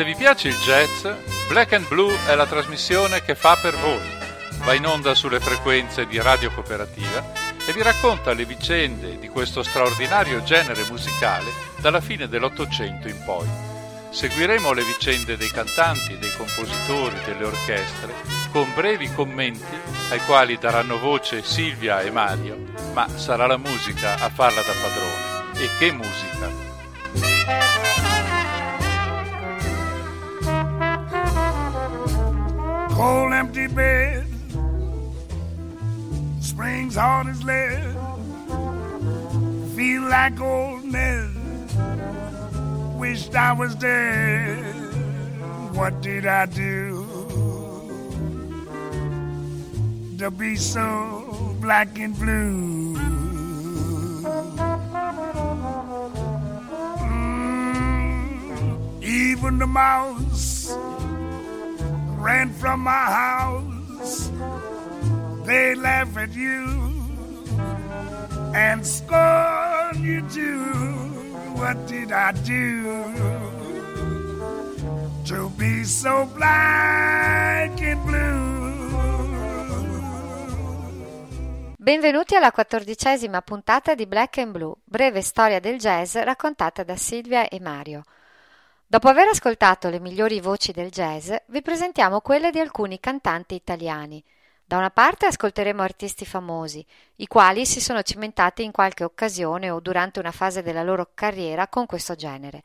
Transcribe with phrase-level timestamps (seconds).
[0.00, 1.06] Se vi piace il jazz,
[1.46, 4.00] Black and Blue è la trasmissione che fa per voi.
[4.64, 7.30] Va in onda sulle frequenze di Radio Cooperativa
[7.66, 11.50] e vi racconta le vicende di questo straordinario genere musicale
[11.82, 13.46] dalla fine dell'Ottocento in poi.
[14.08, 18.14] Seguiremo le vicende dei cantanti, dei compositori, delle orchestre,
[18.50, 19.76] con brevi commenti
[20.12, 22.56] ai quali daranno voce Silvia e Mario,
[22.94, 25.62] ma sarà la musica a farla da padrone.
[25.62, 28.19] E che musica!
[32.90, 34.26] Cold empty bed,
[36.40, 37.96] springs hard as lead,
[39.74, 41.36] feel like oldness,
[42.98, 44.64] wished I was dead.
[45.72, 47.06] What did I do
[50.18, 52.96] to be so black and blue?
[57.70, 60.76] Mm, even the mouse
[62.20, 64.30] ran from my house.
[65.44, 66.64] They laugh at you
[68.54, 70.62] and scorn you too.
[71.54, 73.04] What did I do
[75.26, 78.50] to be so black and blue?
[81.76, 87.48] Benvenuti alla quattordicesima puntata di Black and Blue, breve storia del jazz raccontata da Silvia
[87.48, 88.02] e Mario.
[88.90, 94.20] Dopo aver ascoltato le migliori voci del jazz, vi presentiamo quelle di alcuni cantanti italiani.
[94.64, 96.84] Da una parte ascolteremo artisti famosi,
[97.18, 101.68] i quali si sono cimentati in qualche occasione o durante una fase della loro carriera
[101.68, 102.62] con questo genere.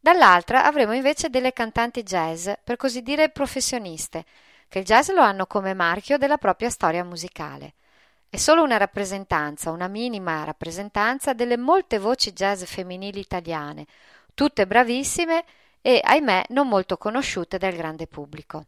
[0.00, 4.24] Dall'altra avremo invece delle cantanti jazz, per così dire professioniste,
[4.66, 7.74] che il jazz lo hanno come marchio della propria storia musicale.
[8.30, 13.84] È solo una rappresentanza, una minima rappresentanza delle molte voci jazz femminili italiane,
[14.40, 15.44] tutte bravissime
[15.82, 18.66] e, ahimè, non molto conosciute dal grande pubblico.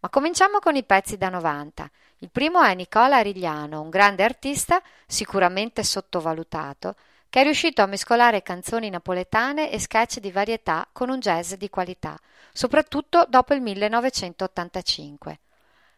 [0.00, 1.90] Ma cominciamo con i pezzi da 90.
[2.18, 6.94] Il primo è Nicola Arigliano, un grande artista, sicuramente sottovalutato,
[7.28, 11.68] che è riuscito a mescolare canzoni napoletane e sketch di varietà con un jazz di
[11.68, 12.18] qualità,
[12.52, 15.40] soprattutto dopo il 1985.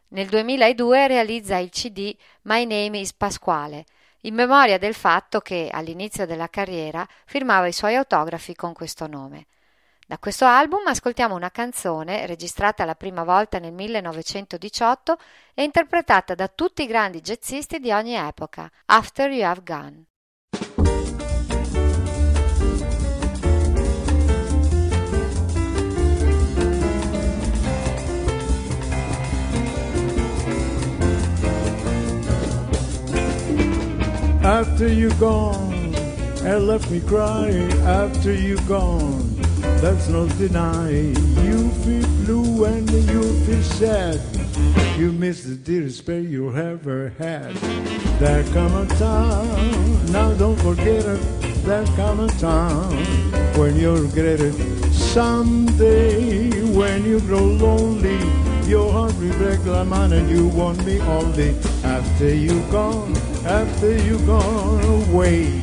[0.08, 3.86] Nel 2002 realizza il CD My Name is Pasquale,
[4.22, 9.46] in memoria del fatto che all'inizio della carriera firmava i suoi autografi con questo nome.
[10.12, 15.16] Da questo album ascoltiamo una canzone registrata la prima volta nel 1918
[15.54, 20.04] e interpretata da tutti i grandi jazzisti di ogni epoca, After You Have Gone.
[34.42, 35.94] After you gone
[36.44, 39.31] and left me crying, after you gone,
[39.82, 41.16] that's no denying.
[41.42, 44.20] You feel blue and you feel sad.
[44.96, 47.56] You miss the dearest spell you ever had.
[48.20, 51.20] There come a time, now don't forget it.
[51.64, 52.96] There come a time
[53.58, 54.54] when you'll regret it.
[54.92, 58.20] Someday when you grow lonely,
[58.70, 61.58] your heart will break like mine and you want me all day.
[61.82, 65.60] After you gone, after you gone away.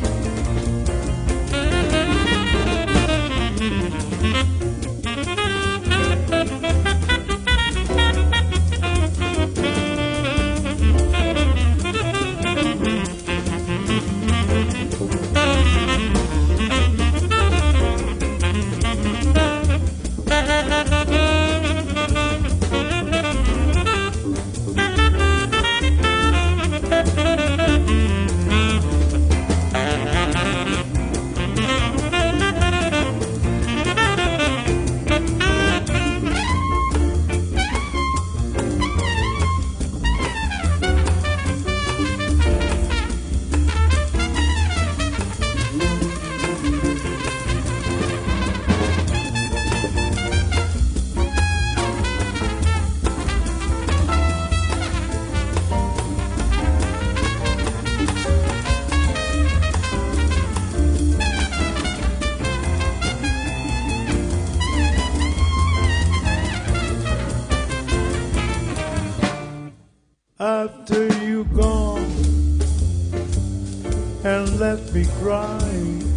[74.75, 75.59] Left me cry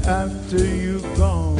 [0.06, 1.56] after you gone,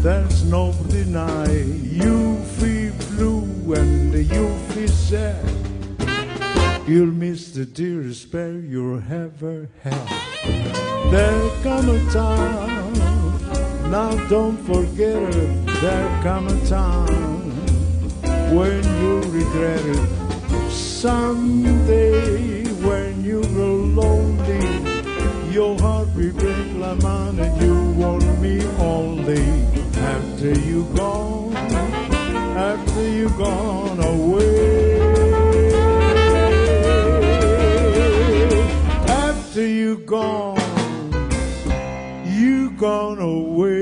[0.00, 1.52] there's no deny
[2.00, 5.44] you feel blue and you feel sad.
[6.88, 10.08] You'll miss the dearest pair you'll ever have.
[11.10, 17.50] There come a time, Now don't forget it, there come a time
[18.56, 20.08] when you'll regret it.
[20.70, 22.01] Someday
[39.82, 40.60] you gone,
[42.24, 43.80] you gone away.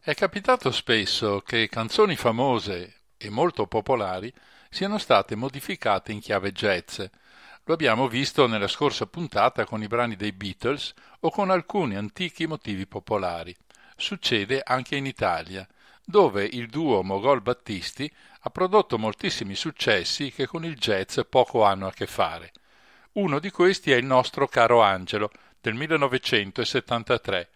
[0.00, 4.32] È capitato spesso che canzoni famose e molto popolari
[4.70, 7.02] siano state modificate in chiave jazz.
[7.64, 12.46] Lo abbiamo visto nella scorsa puntata con i brani dei Beatles o con alcuni antichi
[12.46, 13.54] motivi popolari.
[13.94, 15.68] Succede anche in Italia,
[16.04, 18.10] dove il duo Mogol Battisti
[18.40, 22.52] ha prodotto moltissimi successi che con il jazz poco hanno a che fare.
[23.12, 27.50] Uno di questi è il nostro caro Angelo del 1973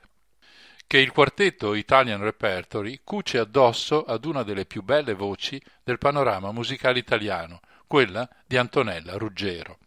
[0.86, 6.52] che il quartetto Italian Repertory cuce addosso ad una delle più belle voci del panorama
[6.52, 9.78] musicale italiano, quella di Antonella Ruggero.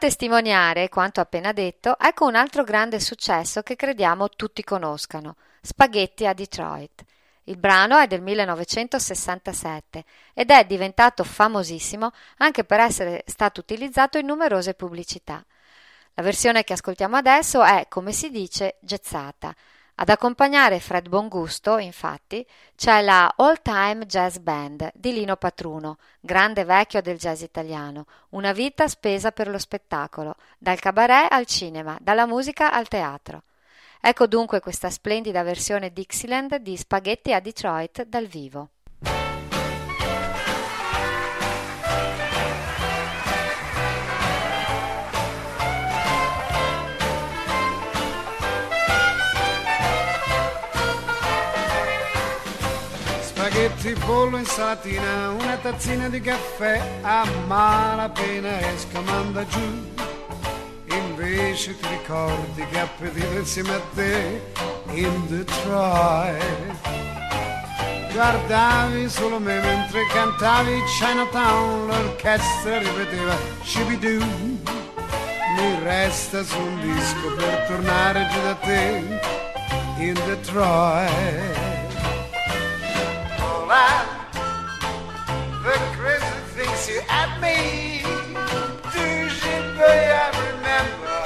[0.00, 6.32] Testimoniare quanto appena detto, ecco un altro grande successo che crediamo tutti conoscano, Spaghetti a
[6.32, 7.04] Detroit.
[7.44, 14.24] Il brano è del 1967 ed è diventato famosissimo anche per essere stato utilizzato in
[14.24, 15.44] numerose pubblicità.
[16.14, 19.54] La versione che ascoltiamo adesso è, come si dice, gezzata.
[20.00, 26.64] Ad accompagnare Fred Bongusto, infatti, c'è la All Time Jazz Band di Lino Patruno, grande
[26.64, 32.24] vecchio del jazz italiano, una vita spesa per lo spettacolo, dal cabaret al cinema, dalla
[32.24, 33.42] musica al teatro.
[34.00, 38.70] Ecco dunque questa splendida versione Dixieland di Spaghetti a Detroit dal vivo.
[53.50, 59.92] Spaghetti, pollo, insalatina, una tazzina di caffè a malapena e scamanda giù.
[60.90, 64.40] Invece ti ricordi che appetito insieme a te
[64.92, 66.88] in Detroit
[68.12, 77.66] guardavi solo me mentre cantavi Chinatown l'orchestra ripeteva Shibidoo mi resta su un disco per
[77.68, 79.02] tornare giù da te
[79.98, 81.69] in Detroit
[83.72, 84.04] All
[85.62, 88.02] the crazy things you at me
[88.90, 89.30] do you
[89.78, 91.22] I remember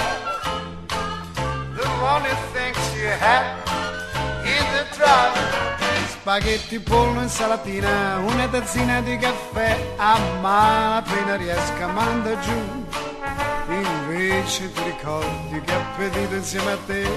[1.74, 3.56] the morning things you had
[4.44, 5.32] in the truck.
[6.10, 12.86] Spaghetti, pollo, insalatina, una tazzina di caffè, a malapena riesco a mandare giù.
[13.68, 17.08] Invece ti ricordi che appetito insieme a te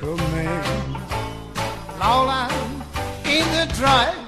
[0.00, 0.48] con me.
[1.98, 2.48] Lola
[3.24, 4.23] in the drive.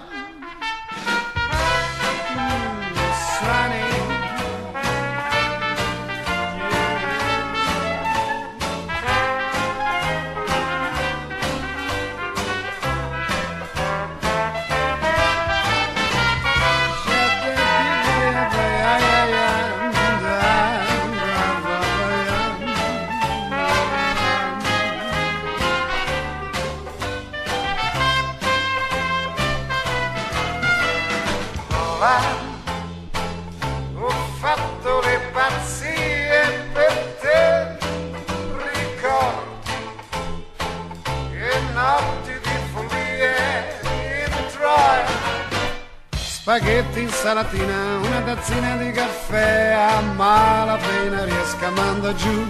[46.47, 52.47] Spaghetti, insalatina, una tazzina di caffè, a malapena riesco a mandare giù.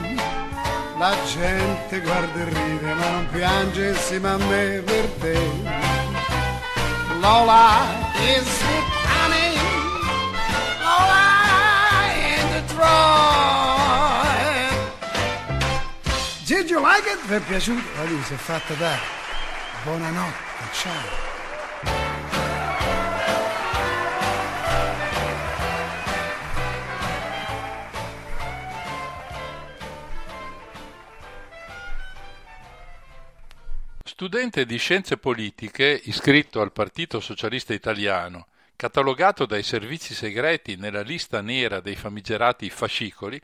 [0.98, 5.38] La gente guarda e ride, ma non piange insieme a me per te.
[7.20, 7.86] Lola
[8.18, 9.56] is it honey?
[10.82, 12.76] Lola in Detroit.
[16.44, 17.18] Did you like it?
[17.26, 17.82] Vi è piaciuto?
[17.96, 19.00] La si è fatta dare.
[19.84, 20.34] Buonanotte,
[20.72, 21.35] ciao.
[34.18, 41.42] Studente di scienze politiche, iscritto al Partito Socialista Italiano, catalogato dai servizi segreti nella lista
[41.42, 43.38] nera dei famigerati fascicoli,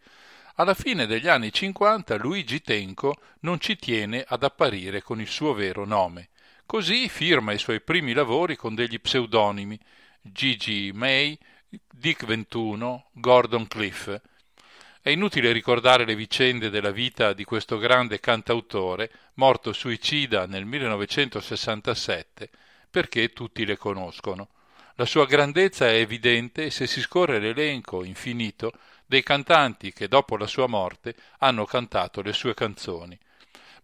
[0.55, 5.53] alla fine degli anni 50 Luigi Tenco non ci tiene ad apparire con il suo
[5.53, 6.31] vero nome.
[6.65, 9.79] Così firma i suoi primi lavori con degli pseudonimi
[10.23, 11.39] Gigi May,
[11.69, 14.19] Dick Ventuno, Gordon Cliff.
[15.05, 22.49] È inutile ricordare le vicende della vita di questo grande cantautore, morto suicida nel 1967,
[22.89, 24.51] perché tutti le conoscono.
[24.95, 30.47] La sua grandezza è evidente se si scorre l'elenco infinito dei cantanti che dopo la
[30.47, 33.19] sua morte hanno cantato le sue canzoni,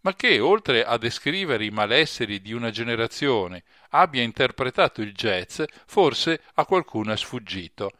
[0.02, 6.42] ma che, oltre a descrivere i malesseri di una generazione, abbia interpretato il jazz, forse
[6.54, 7.90] a qualcuno è sfuggito.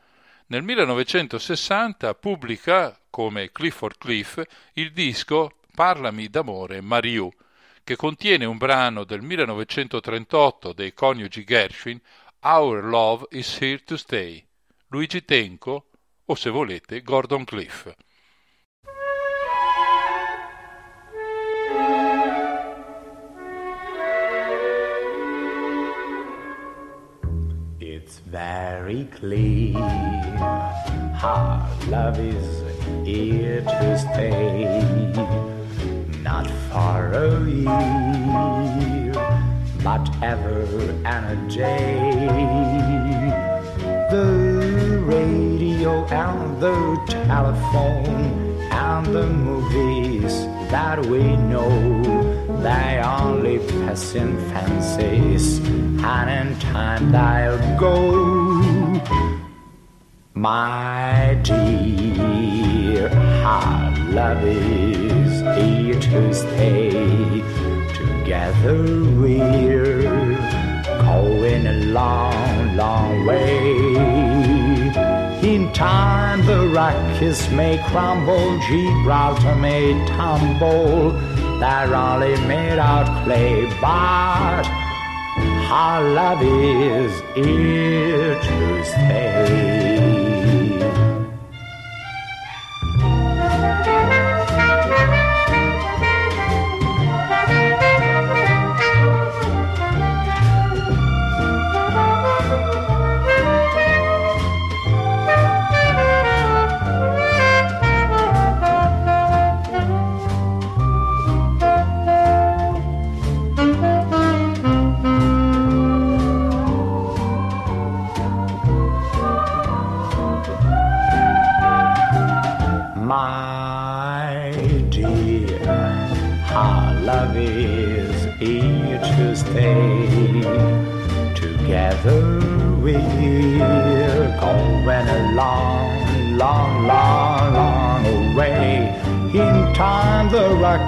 [0.51, 4.43] Nel 1960 pubblica, come Clifford Cliff,
[4.75, 7.31] il disco Parlami d'amore Mariù,
[7.85, 12.01] che contiene un brano del 1938 dei coniugi Gershwin,
[12.41, 14.43] Our Love is Here to Stay,
[14.87, 15.91] Luigi Tenco
[16.25, 17.95] o se volete Gordon Cliff.
[28.31, 29.79] Very clear.
[31.23, 32.63] Our love is
[33.07, 35.13] here to stay,
[36.23, 37.65] not far away,
[39.83, 40.61] but ever
[41.05, 42.19] and a day.
[44.11, 46.77] The radio and the
[47.27, 50.35] telephone and the movies
[50.71, 52.08] that we know,
[52.63, 55.59] they only passing fancies,
[56.03, 58.99] and in time they'll go.
[60.35, 63.09] My dear,
[63.45, 66.91] our love is here to stay.
[67.95, 68.77] Together
[69.21, 70.37] we're
[71.03, 73.88] going a long, long way.
[75.59, 81.11] In time the Rockies may crumble, Gibraltar may tumble.
[81.59, 84.65] They're only made out clay, but
[85.69, 89.88] our love is here to stay.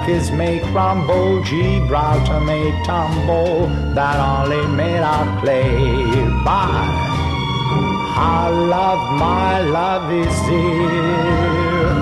[0.01, 5.69] Rockies may crumble, Gibraltar may tumble, that only made out clay.
[6.43, 6.89] Bye.
[8.17, 11.93] Our love, my love is here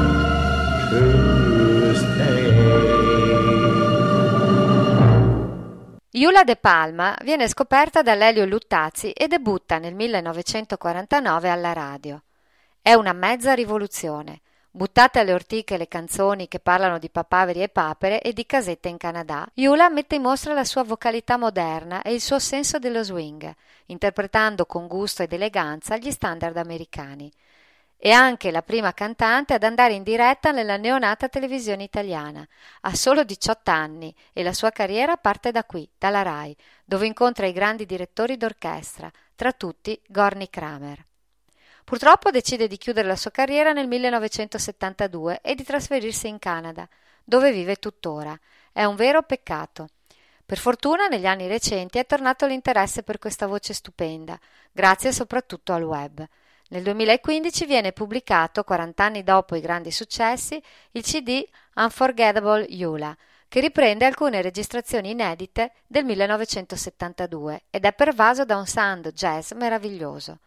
[0.89, 2.47] to stay.
[6.12, 12.23] Iula De Palma viene scoperta da Lelio Luttazzi e debutta nel 1949 alla radio.
[12.81, 14.39] È una mezza rivoluzione.
[14.71, 18.97] Buttate alle ortiche le canzoni che parlano di papaveri e papere e di casette in
[18.97, 23.51] Canada, Iula mette in mostra la sua vocalità moderna e il suo senso dello swing,
[23.88, 27.32] interpretando con gusto ed eleganza gli standard americani.
[27.97, 32.47] È anche la prima cantante ad andare in diretta nella neonata televisione italiana.
[32.82, 36.55] Ha solo 18 anni e la sua carriera parte da qui, dalla RAI,
[36.86, 41.09] dove incontra i grandi direttori d'orchestra, tra tutti Gorny Kramer.
[41.89, 46.88] Purtroppo decide di chiudere la sua carriera nel 1972 e di trasferirsi in Canada,
[47.23, 48.39] dove vive tuttora.
[48.71, 49.88] È un vero peccato.
[50.45, 54.39] Per fortuna negli anni recenti è tornato l'interesse per questa voce stupenda,
[54.71, 56.23] grazie soprattutto al web.
[56.67, 63.62] Nel 2015 viene pubblicato, 40 anni dopo i grandi successi, il CD Unforgettable Yula, che
[63.62, 70.38] riprende alcune registrazioni inedite del 1972 ed è pervaso da un sound jazz meraviglioso.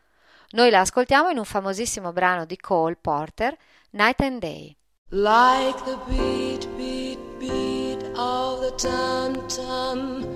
[0.54, 3.56] Noi la ascoltiamo in un famosissimo brano di Cole Porter,
[3.92, 4.76] Night and Day.
[5.08, 10.26] Like the beat, beat, beat of the tum tum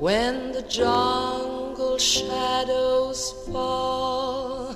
[0.00, 4.74] when the jungle shadows fall.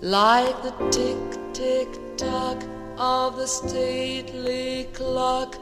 [0.00, 2.62] Like the tick, tick, tock
[2.96, 5.56] of the stately clock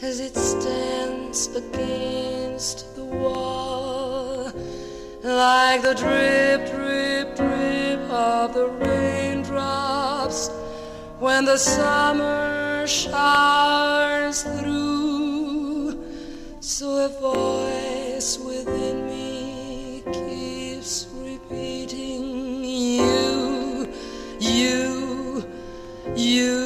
[0.00, 4.50] as it stands against the wall.
[5.22, 7.11] Like the drip, drip
[8.12, 10.50] of the raindrops
[11.18, 15.98] when the summer showers through.
[16.60, 23.88] So a voice within me keeps repeating you,
[24.38, 25.44] you,
[26.14, 26.61] you,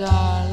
[0.00, 0.49] darling,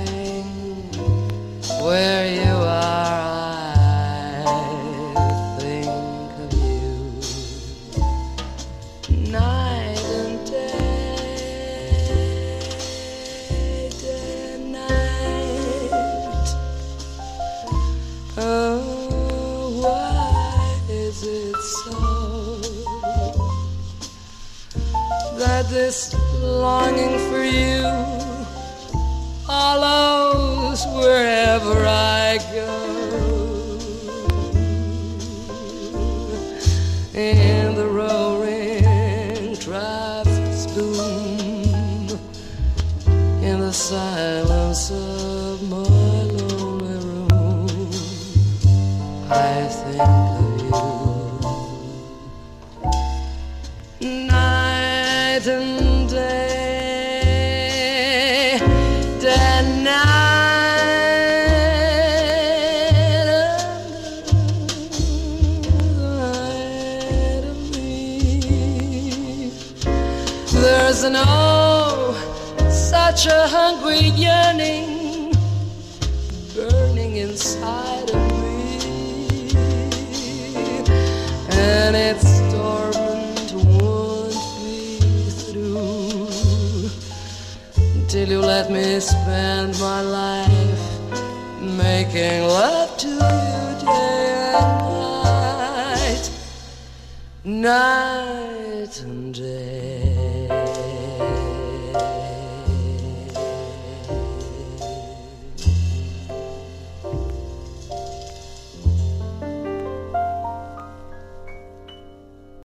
[97.68, 100.48] night and day.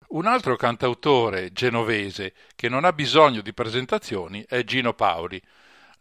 [0.08, 5.40] Un altro cantautore genovese che non ha bisogno di presentazioni è Gino Paoli.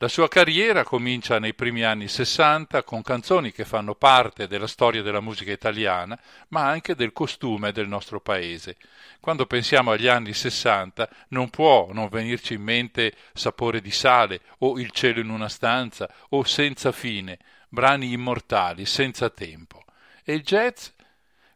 [0.01, 5.01] La sua carriera comincia nei primi anni 60 con canzoni che fanno parte della storia
[5.01, 6.17] della musica italiana,
[6.49, 8.77] ma anche del costume del nostro paese.
[9.19, 14.79] Quando pensiamo agli anni 60 non può non venirci in mente Sapore di sale o
[14.79, 19.83] Il cielo in una stanza o Senza fine, brani immortali, senza tempo.
[20.23, 20.91] E il jazz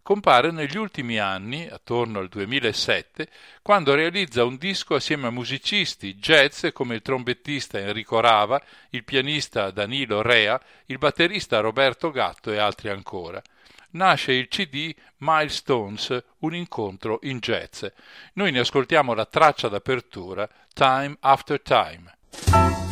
[0.04, 3.28] compare negli ultimi anni, attorno al 2007,
[3.62, 9.72] quando realizza un disco assieme a musicisti jazz come il trombettista Enrico Rava, il pianista
[9.72, 13.42] Danilo Rea, il batterista Roberto Gatto e altri ancora.
[13.92, 17.86] Nasce il CD Milestones, un incontro in jazz.
[18.34, 22.83] Noi ne ascoltiamo la traccia d'apertura Time After Time.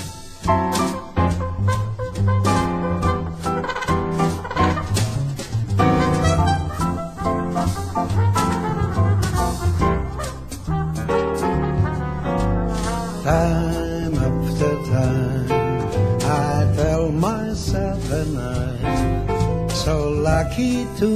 [20.52, 21.08] Lucky to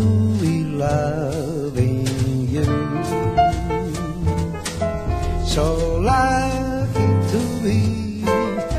[0.80, 2.08] loving
[2.48, 2.64] you.
[5.46, 8.22] So lucky to be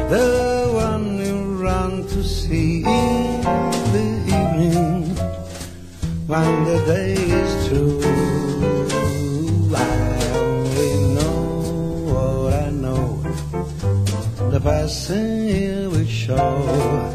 [0.08, 3.42] the one you run to see in
[3.92, 5.14] the evening
[6.26, 8.00] when the day is through.
[9.74, 9.78] I
[10.38, 11.36] only know
[12.12, 13.20] what I know.
[14.50, 17.05] The passing here will show.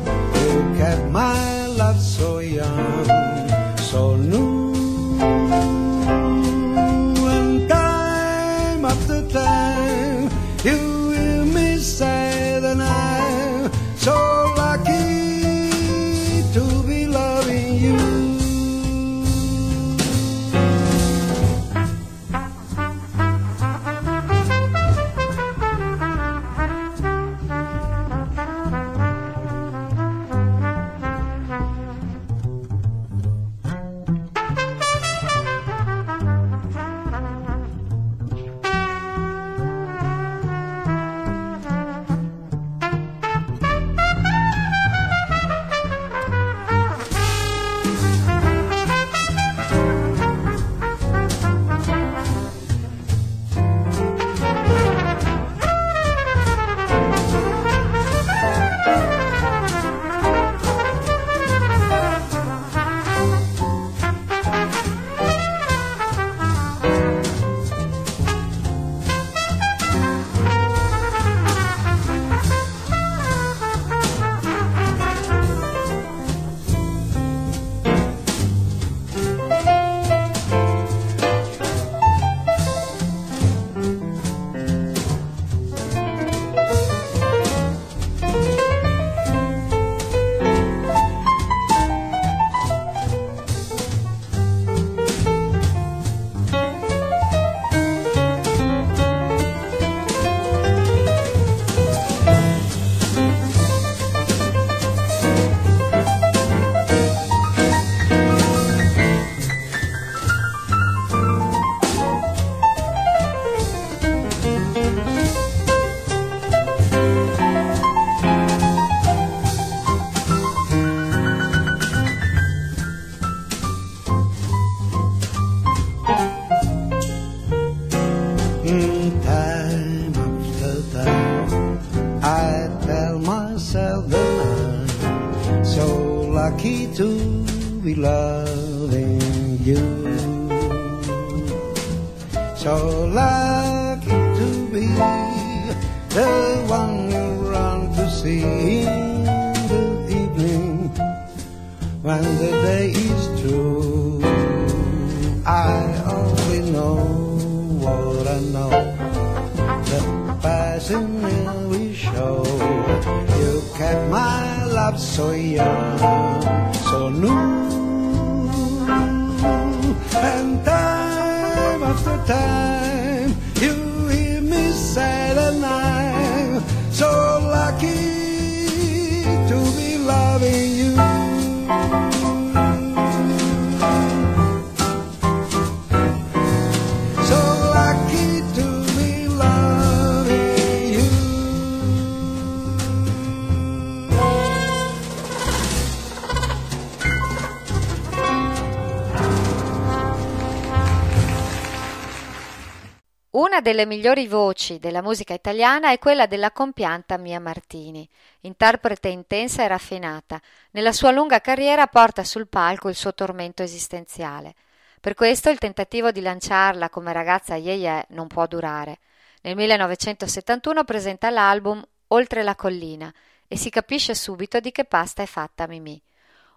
[203.72, 208.08] Delle migliori voci della musica italiana è quella della compianta Mia Martini,
[208.42, 210.42] interprete intensa e raffinata.
[210.72, 214.56] Nella sua lunga carriera porta sul palco il suo tormento esistenziale.
[215.00, 219.00] Per questo il tentativo di lanciarla come ragazza yeye non può durare.
[219.44, 223.10] Nel 1971 presenta l'album Oltre la collina
[223.48, 226.02] e si capisce subito di che pasta è fatta Mimì.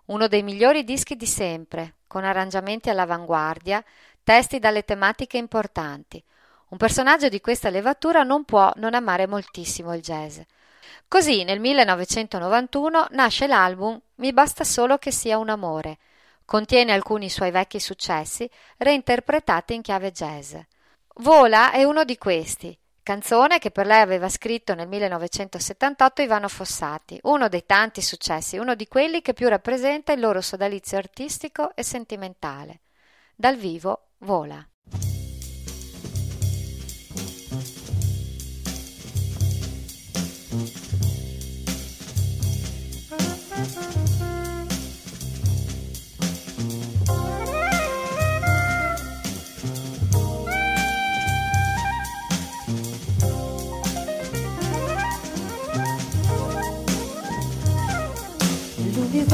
[0.07, 3.85] Uno dei migliori dischi di sempre, con arrangiamenti all'avanguardia,
[4.24, 6.20] testi dalle tematiche importanti.
[6.75, 10.41] Un personaggio di questa levatura non può non amare moltissimo il jazz.
[11.07, 15.99] Così nel 1991 nasce l'album Mi basta solo che sia un amore.
[16.45, 20.57] Contiene alcuni suoi vecchi successi reinterpretati in chiave jazz.
[21.19, 27.21] Vola è uno di questi, canzone che per lei aveva scritto nel 1978 Ivano Fossati,
[27.23, 31.85] uno dei tanti successi, uno di quelli che più rappresenta il loro sodalizio artistico e
[31.85, 32.81] sentimentale.
[33.37, 34.67] Dal vivo vola.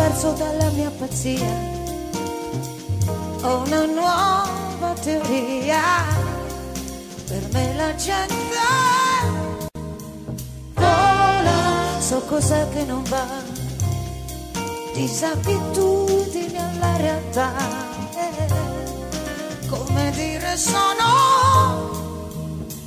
[0.00, 1.68] L'universo dalla mia pazzia.
[3.42, 5.82] Ho una nuova teoria,
[7.26, 8.34] per me la gente.
[10.74, 13.26] Vola, so cos'è che non va,
[14.94, 17.52] disabitudine alla realtà,
[19.68, 21.88] come dire sono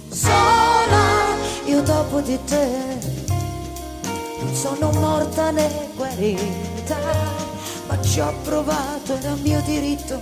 [0.09, 1.05] sola,
[1.65, 3.21] io dopo di te.
[4.39, 6.72] Non sono morta né guarita,
[7.87, 10.21] ma ci ho provato, era mio diritto,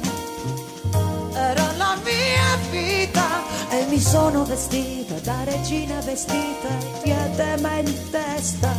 [1.33, 3.27] era la mia vita
[3.69, 6.69] e mi sono vestita da regina vestita,
[7.03, 8.73] diadema in testa,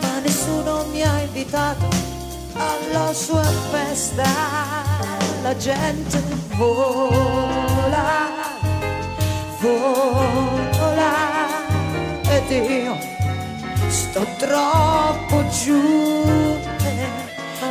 [0.00, 1.88] ma nessuno mi ha invitato
[2.54, 4.24] alla sua festa,
[5.42, 6.22] la gente
[6.56, 8.30] vola,
[9.60, 11.12] vola
[12.28, 13.21] ed io
[13.92, 16.58] sto troppo giù,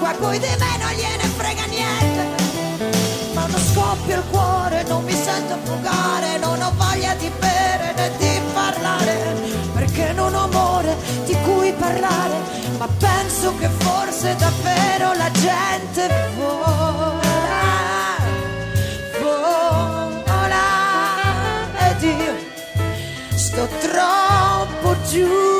[0.08, 2.46] a cui di me non gliene frega niente.
[3.34, 8.12] Ma non scoppia il cuore, non mi sento fugare, non ho voglia di bere né
[8.18, 9.36] di parlare,
[9.74, 12.36] perché non ho amore di cui parlare,
[12.78, 17.26] ma penso che forse davvero la gente vola
[19.22, 20.66] vola
[21.90, 22.36] ed io
[23.36, 25.57] sto troppo giù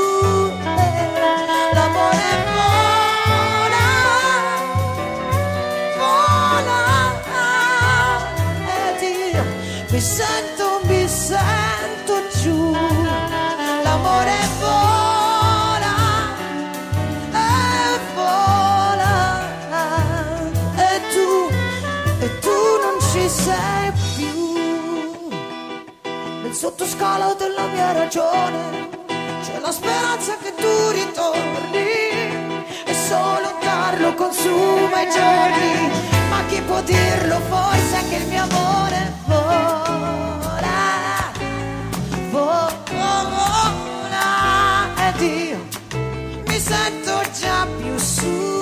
[9.98, 12.72] mi sento, mi sento giù,
[13.82, 15.96] l'amore vola,
[17.34, 19.42] e vola,
[20.76, 21.50] e tu,
[22.20, 25.30] e tu non ci sei più,
[26.44, 28.90] nel sottoscalo della mia ragione
[29.42, 31.86] c'è la speranza che tu ritorni.
[32.86, 35.90] E solo Carlo consuma i giorni,
[36.30, 37.40] ma chi può dirlo?
[37.50, 39.87] Forse che il mio amore vola.
[43.26, 45.68] sola ed io
[46.48, 48.57] mi sento già più su.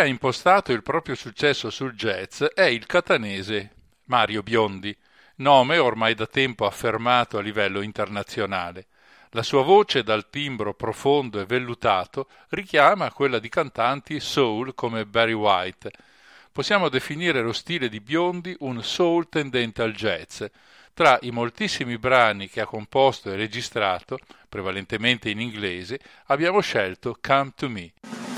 [0.00, 3.70] ha impostato il proprio successo sul jazz è il catanese
[4.04, 4.96] Mario Biondi,
[5.36, 8.86] nome ormai da tempo affermato a livello internazionale.
[9.30, 15.32] La sua voce dal timbro profondo e vellutato richiama quella di cantanti soul come Barry
[15.32, 15.90] White.
[16.50, 20.42] Possiamo definire lo stile di Biondi un soul tendente al jazz.
[20.94, 27.52] Tra i moltissimi brani che ha composto e registrato, prevalentemente in inglese, abbiamo scelto Come
[27.54, 28.29] to Me.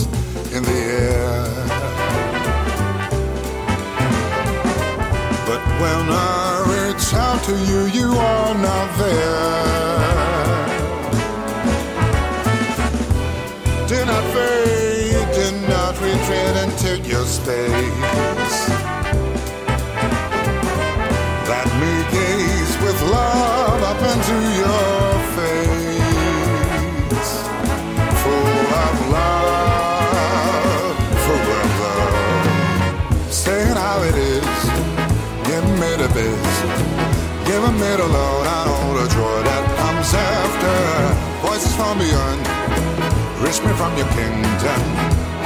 [0.00, 1.44] In the air.
[5.48, 10.22] But when I reach out to you, you are not there.
[13.88, 18.41] Did not fade, did not retreat into your space.
[41.62, 42.42] Voices from beyond,
[43.38, 44.82] reach me from your kingdom.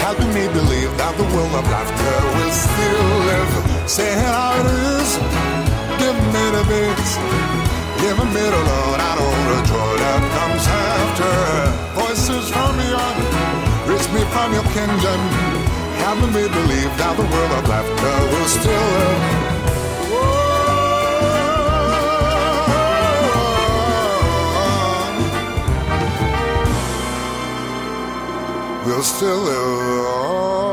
[0.01, 3.53] Helping me believe that the world of laughter will still live.
[3.85, 4.65] Saying how it
[4.97, 5.11] is,
[6.01, 7.11] give me the biz.
[8.01, 11.37] Give me the load, I know the joy that comes after.
[12.01, 13.21] Voices from beyond,
[13.85, 15.21] reach me from your kingdom.
[16.01, 19.56] Helping me believe that the world of laughter will still live.
[29.03, 30.66] Still live on.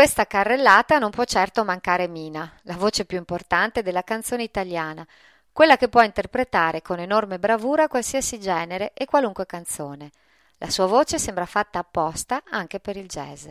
[0.00, 5.06] Questa carrellata non può certo mancare Mina, la voce più importante della canzone italiana,
[5.52, 10.10] quella che può interpretare con enorme bravura qualsiasi genere e qualunque canzone.
[10.56, 13.46] La sua voce sembra fatta apposta anche per il jazz.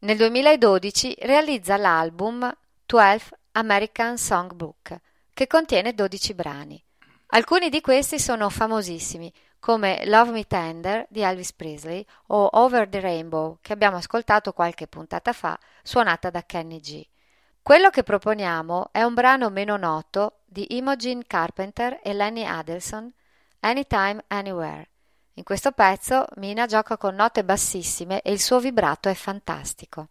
[0.00, 4.94] Nel 2012 realizza l'album 12 American Songbook,
[5.32, 6.84] che contiene 12 brani.
[7.30, 13.00] Alcuni di questi sono famosissimi, come Love Me Tender di Elvis Presley o Over the
[13.00, 17.06] Rainbow, che abbiamo ascoltato qualche puntata fa, suonata da Kenny G.
[17.60, 23.12] Quello che proponiamo è un brano meno noto di Imogen Carpenter e Lenny Adelson,
[23.60, 24.88] Anytime Anywhere.
[25.34, 30.08] In questo pezzo Mina gioca con note bassissime e il suo vibrato è fantastico.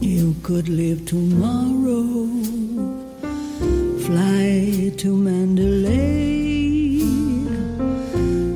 [0.00, 2.39] You could live tomorrow,
[4.10, 6.98] fly to Mandalay.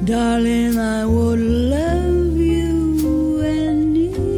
[0.04, 1.40] Darling, I would
[1.76, 4.34] love you anyway.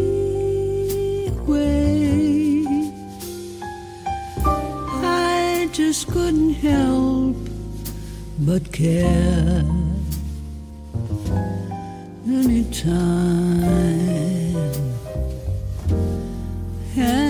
[5.24, 7.36] I just couldn't help
[8.48, 9.64] but care
[12.26, 13.56] anytime.
[16.96, 17.25] Anywhere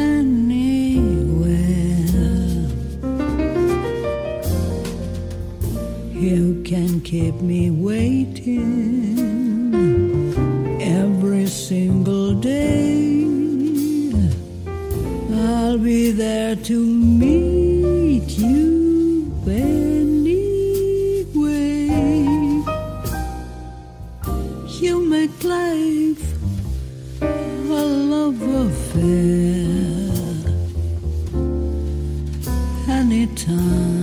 [6.77, 8.67] can keep me waiting
[10.79, 13.25] every single day.
[15.33, 16.79] I'll be there to
[17.25, 20.37] meet you anyway.
[24.79, 26.27] You make life
[27.23, 29.65] a love affair
[33.01, 33.96] anytime,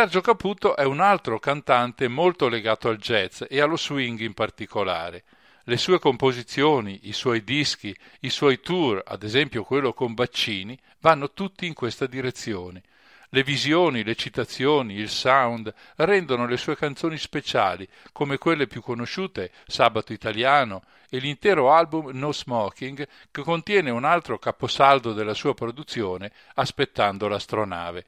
[0.00, 5.24] Sergio Caputo è un altro cantante molto legato al jazz e allo swing in particolare.
[5.64, 11.32] Le sue composizioni, i suoi dischi, i suoi tour, ad esempio quello con Baccini, vanno
[11.32, 12.82] tutti in questa direzione.
[13.28, 19.50] Le visioni, le citazioni, il sound rendono le sue canzoni speciali, come quelle più conosciute,
[19.66, 26.32] Sabato Italiano, e l'intero album No Smoking, che contiene un altro caposaldo della sua produzione,
[26.54, 28.06] Aspettando l'astronave.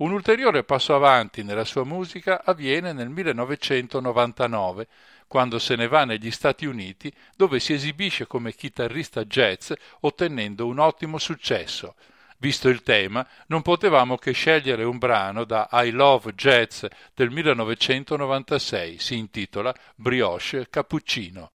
[0.00, 4.88] Un ulteriore passo avanti nella sua musica avviene nel 1999,
[5.28, 10.78] quando se ne va negli Stati Uniti, dove si esibisce come chitarrista jazz ottenendo un
[10.78, 11.96] ottimo successo.
[12.38, 18.98] Visto il tema, non potevamo che scegliere un brano da I Love Jazz del 1996,
[18.98, 21.50] si intitola Brioche Cappuccino.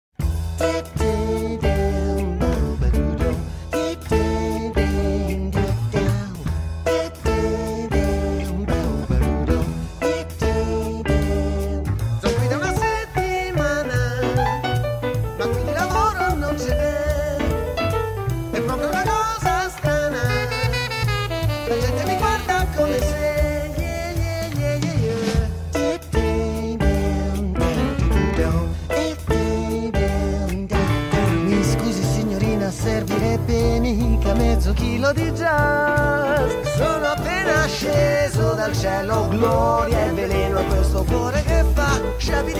[34.76, 36.52] Chilo di jazz.
[36.76, 42.54] Sono appena sceso dal cielo, gloria e veleno a questo cuore che fa shabby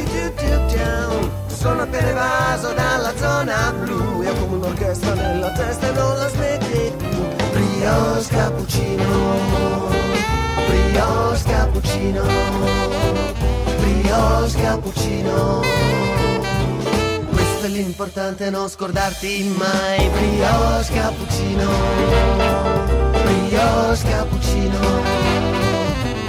[0.76, 1.32] down.
[1.48, 6.30] Sono appena evaso dalla zona blu e ho come un'orchestra nella testa e non la
[6.30, 7.10] smette più.
[7.52, 9.88] Brioche cappuccino,
[10.68, 12.24] brioche cappuccino,
[13.80, 16.25] brioche cappuccino.
[17.66, 20.08] È l'importante, non scordarti mai.
[20.10, 21.68] Brioche cappuccino,
[23.24, 24.80] brioche cappuccino,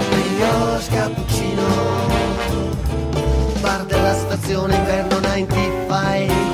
[0.09, 1.63] brioche cappuccino.
[3.59, 6.46] Bar della stazione inverno 95.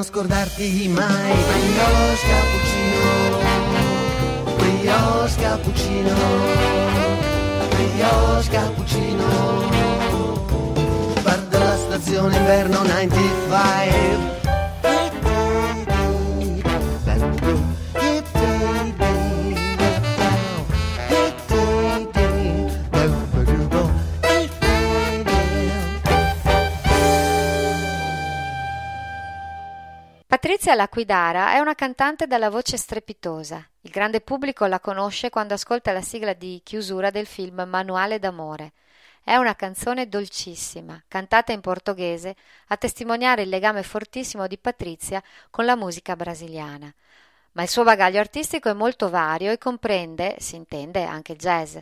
[0.00, 1.34] Non scordarti mai.
[1.46, 3.36] Brioche cappuccino,
[4.56, 6.14] brioche cappuccino,
[7.68, 9.26] brioche cappuccino.
[11.20, 14.39] Guarda la stazione inverno 95.
[30.70, 33.66] Patrizia Laquidara è una cantante dalla voce strepitosa.
[33.80, 38.74] Il grande pubblico la conosce quando ascolta la sigla di chiusura del film Manuale d'amore.
[39.24, 42.36] È una canzone dolcissima, cantata in portoghese,
[42.68, 46.94] a testimoniare il legame fortissimo di Patrizia con la musica brasiliana.
[47.52, 51.76] Ma il suo bagaglio artistico è molto vario e comprende, si intende, anche jazz.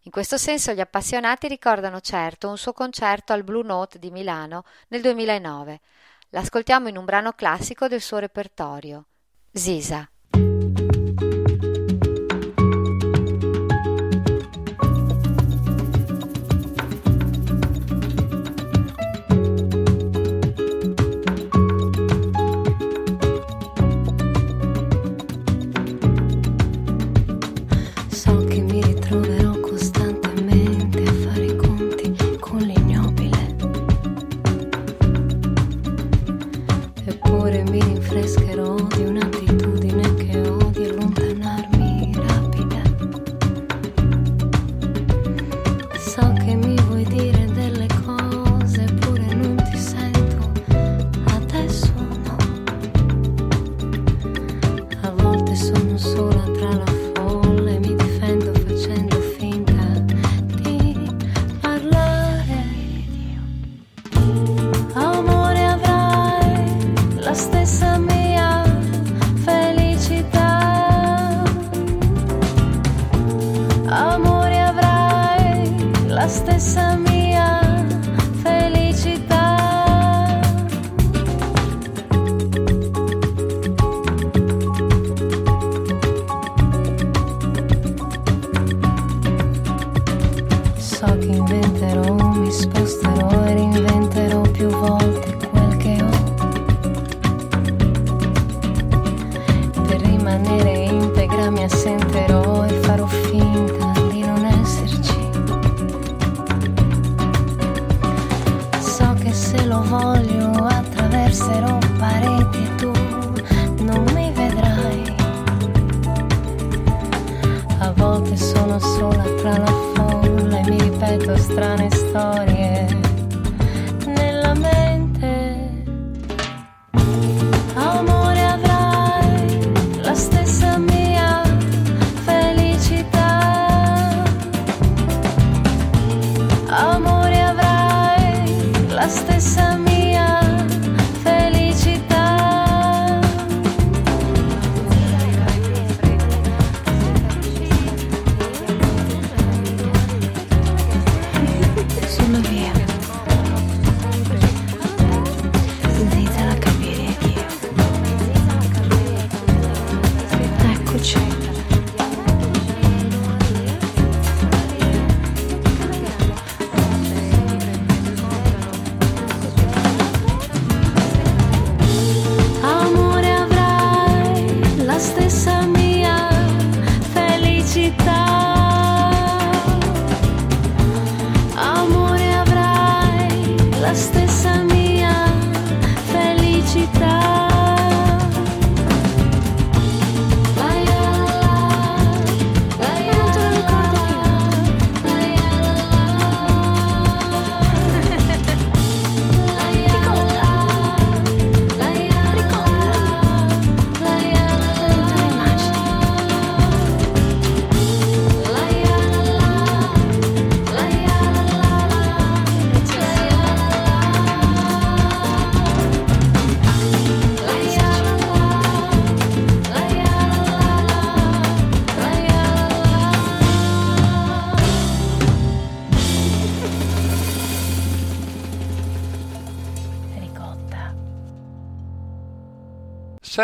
[0.00, 4.64] In questo senso gli appassionati ricordano certo un suo concerto al Blue Note di Milano
[4.88, 5.80] nel 2009.
[6.34, 9.04] L'ascoltiamo in un brano classico del suo repertorio,
[9.52, 10.11] Zisa.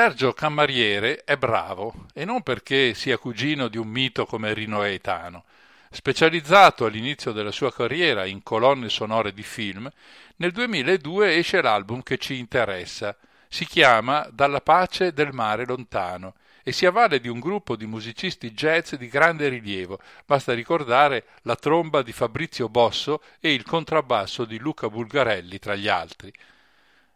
[0.01, 5.43] Sergio Cammariere è bravo e non perché sia cugino di un mito come Rino Gaetano.
[5.91, 9.91] Specializzato all'inizio della sua carriera in colonne sonore di film,
[10.37, 13.17] nel 2002 esce l'album che ci interessa.
[13.49, 18.53] Si chiama Dalla pace del mare lontano e si avvale di un gruppo di musicisti
[18.53, 19.99] jazz di grande rilievo.
[20.25, 25.89] Basta ricordare la tromba di Fabrizio Bosso e il contrabbasso di Luca Bulgarelli tra gli
[25.89, 26.33] altri.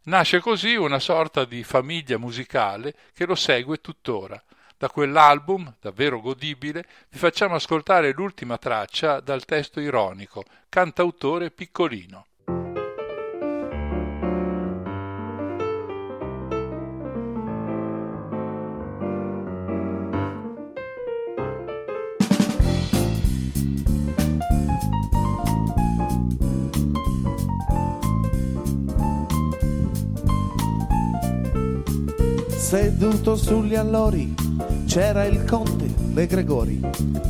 [0.04, 4.42] Nasce così una sorta di famiglia musicale che lo segue tuttora.
[4.76, 12.26] Da quell'album, davvero godibile, vi facciamo ascoltare l'ultima traccia dal testo ironico, Cantautore piccolino.
[32.62, 34.32] Seduto sugli allori
[34.86, 36.80] c'era il conte De Gregori,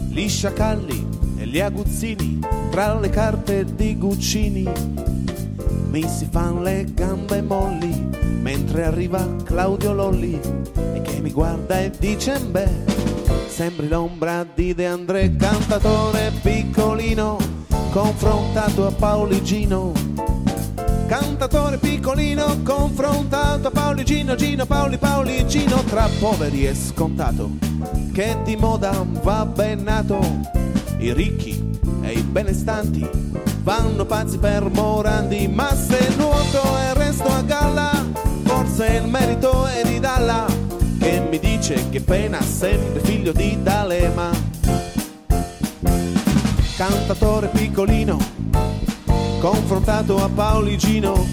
[0.09, 1.09] gli sciacalli
[1.39, 2.39] e gli aguzzini
[2.71, 4.71] tra le carte di Guccini.
[5.89, 8.09] Mi si fan le gambe molli
[8.41, 10.39] mentre arriva Claudio Lolli
[10.95, 12.85] e che mi guarda e dice beh,
[13.49, 17.39] sembri l'ombra di De André, cantatore piccolino,
[17.91, 19.93] confrontato a Pauligino
[21.13, 27.51] cantatore piccolino confrontato a Paoli Gino Gino Paoli Paoli Gino tra poveri e scontato
[28.15, 30.19] che di moda va ben nato.
[30.97, 33.07] I ricchi e i benestanti
[33.63, 37.91] vanno pazzi per Morandi ma se nuoto e resto a galla.
[38.45, 40.47] Forse il merito è di Dalla
[40.99, 44.31] che mi dice che pena sempre figlio di D'Alema.
[46.75, 48.32] Cantatore piccolino
[49.43, 51.27] confrontato a Pauligino.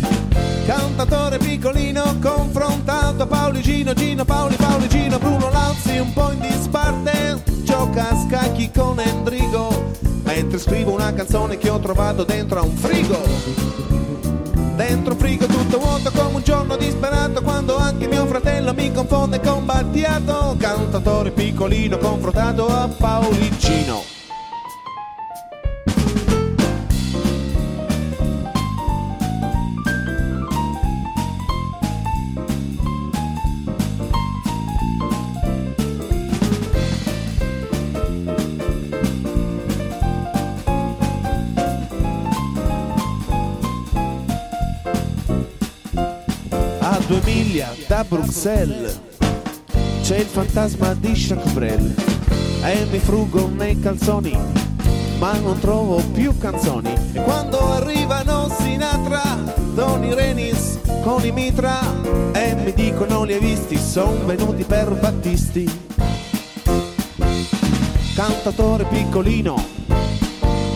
[0.65, 7.39] Cantatore piccolino confrontato a Pauligino Gino Paoli Pauligino Bruno Lauzi un po' in disparte.
[7.61, 9.91] Gioca a scacchi con Endrigo
[10.23, 13.21] mentre scrivo una canzone che ho trovato dentro a un frigo.
[14.75, 19.65] Dentro frigo tutto vuoto come un giorno disperato quando anche mio fratello mi confonde con
[19.65, 20.55] Battiato.
[20.57, 24.18] Cantatore piccolino confrontato a Pauligino
[47.99, 48.99] da Bruxelles.
[50.01, 51.93] C'è il fantasma di Jacques Brel.
[52.63, 54.37] E mi frugo nei calzoni
[55.17, 56.93] ma non trovo più canzoni.
[57.11, 59.21] E quando arrivano Sinatra
[59.75, 61.79] Tony Renis con i mitra
[62.31, 63.77] e mi dicono li hai visti?
[63.77, 65.69] Sono venuti per Battisti.
[68.15, 69.77] Cantatore piccolino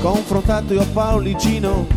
[0.01, 1.87] confrontato io a Pauligino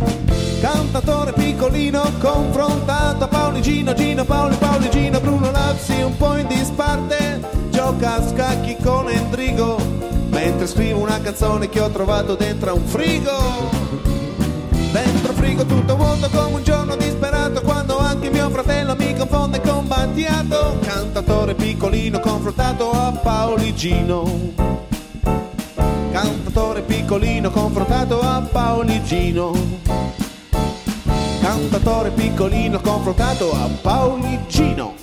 [0.60, 7.40] cantatore piccolino confrontato a Pauligino, Gino, Paoli, Pauligino, Bruno Lazzi un po' in disparte,
[7.70, 9.76] gioca a scacchi con Endrigo,
[10.28, 13.84] mentre scrivo una canzone che ho trovato dentro a un frigo.
[14.92, 19.86] Dentro frigo tutto vuoto come un giorno disperato quando anche mio fratello mi confonde con
[19.86, 24.54] Battiato, cantatore piccolino confrontato a Pauligino.
[26.12, 30.25] Cantatore piccolino confrontato a Pauligino
[31.56, 34.94] cantatore piccolino confrontato a Pauligino.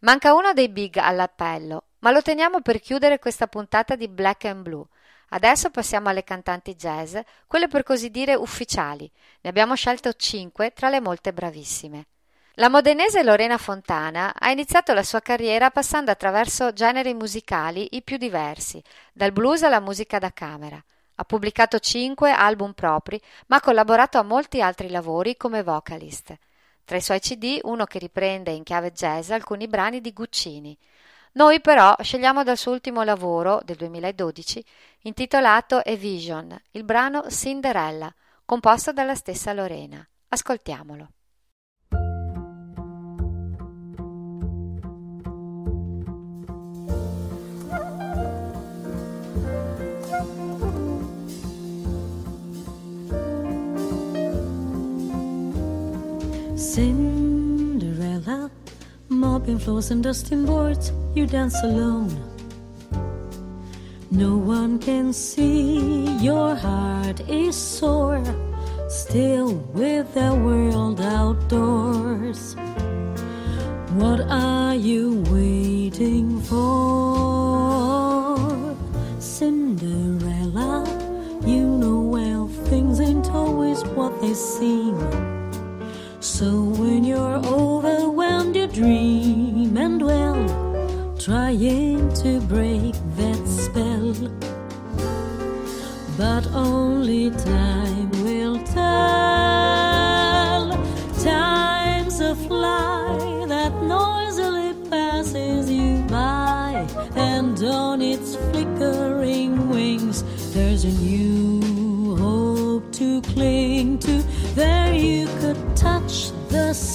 [0.00, 4.62] Manca uno dei big all'appello, ma lo teniamo per chiudere questa puntata di Black and
[4.62, 4.86] Blue.
[5.28, 7.14] Adesso passiamo alle cantanti jazz,
[7.46, 9.08] quelle per così dire ufficiali.
[9.42, 12.06] Ne abbiamo scelte cinque tra le molte bravissime.
[12.56, 18.18] La modenese Lorena Fontana ha iniziato la sua carriera passando attraverso generi musicali i più
[18.18, 18.82] diversi,
[19.14, 20.82] dal blues alla musica da camera.
[21.14, 26.36] Ha pubblicato cinque album propri, ma ha collaborato a molti altri lavori come vocalist.
[26.84, 30.76] Tra i suoi CD uno che riprende in chiave jazz alcuni brani di Guccini.
[31.32, 34.62] Noi però scegliamo dal suo ultimo lavoro, del 2012,
[35.04, 38.12] intitolato A Vision, il brano Cinderella,
[38.44, 40.06] composto dalla stessa Lorena.
[40.28, 41.12] Ascoltiamolo.
[56.74, 58.50] Cinderella,
[59.10, 62.08] mopping floors and dusting boards, you dance alone.
[64.10, 68.24] No one can see your heart is sore.
[68.88, 72.56] still with the world outdoors.
[74.00, 76.64] What are you waiting for?
[79.18, 80.86] Cinderella,
[81.44, 85.41] you know well things ain't always what they seem.
[86.42, 94.12] So when you're overwhelmed, you dream and dwell, trying to break that spell.
[96.18, 98.82] But only time will tell.
[101.22, 110.90] Time's a fly that noisily passes you by, and on its flickering wings, there's a
[110.90, 113.71] new hope to cling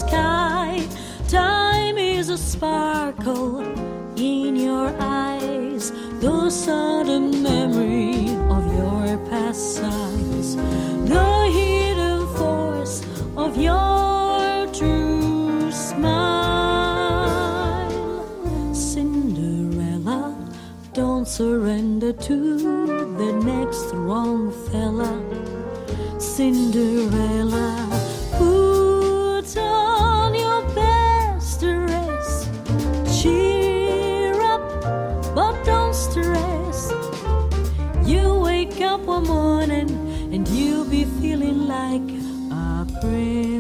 [0.08, 0.88] sky.
[1.28, 3.60] Time is a sparkle
[4.16, 5.92] in your eyes,
[6.22, 6.50] the
[7.20, 10.56] memory of your past sighs,
[11.14, 12.96] the hidden force
[13.36, 16.24] of your true smile.
[18.74, 20.36] Cinderella,
[20.94, 22.38] don't surrender to
[23.22, 25.14] the next wrong fella.
[26.20, 27.77] Cinderella,
[43.04, 43.57] a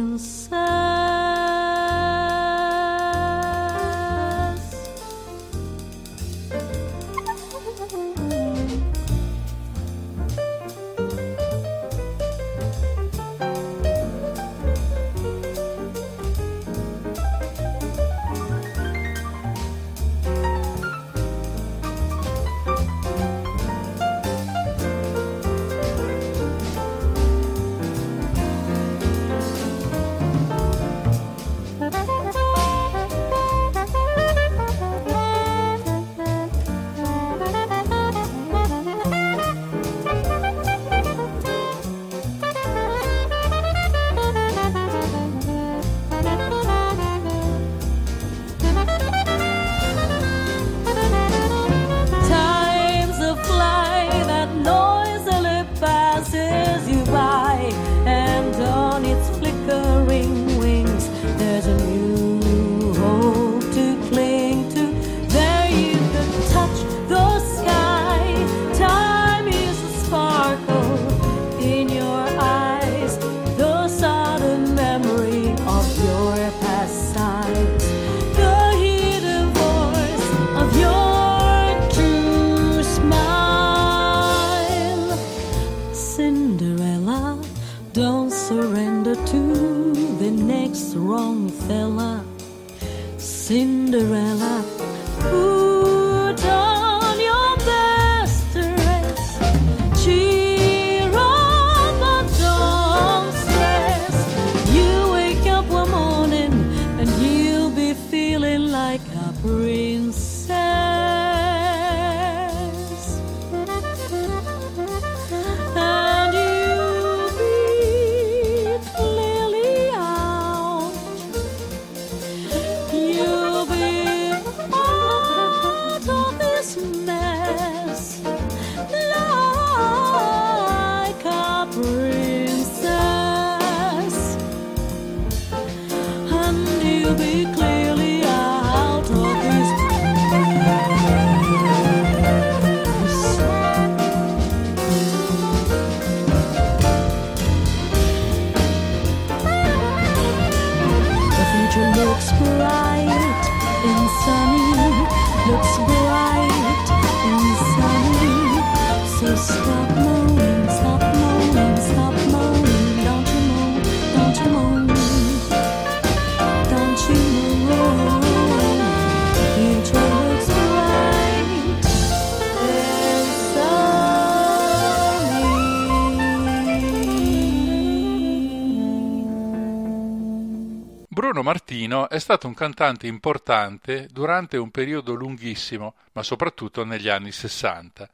[181.87, 188.09] Martino è stato un cantante importante durante un periodo lunghissimo, ma soprattutto negli anni Sessanta.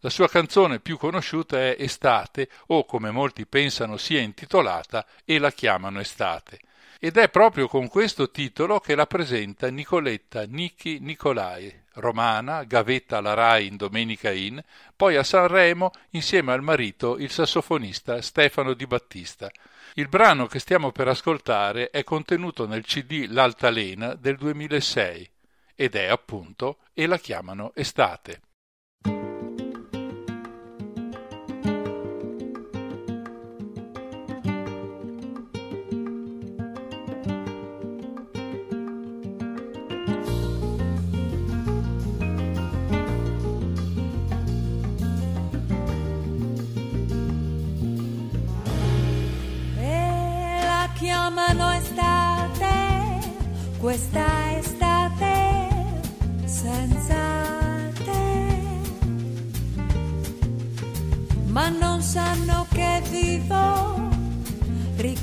[0.00, 5.52] La sua canzone più conosciuta è Estate o, come molti pensano sia intitolata, E la
[5.52, 6.58] chiamano Estate.
[7.00, 13.34] ed è proprio con questo titolo che la presenta Nicoletta Nicchi Nicolai, romana, gavetta alla
[13.34, 14.60] Rai in Domenica In,
[14.96, 19.48] poi a Sanremo insieme al marito il sassofonista Stefano Di Battista.
[19.98, 25.28] Il brano che stiamo per ascoltare è contenuto nel CD L'Altalena del 2006
[25.74, 28.42] ed è appunto E la chiamano estate.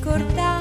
[0.05, 0.54] cortar.